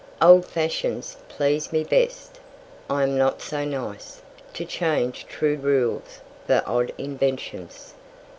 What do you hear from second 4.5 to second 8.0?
To change true rules for odd inventions."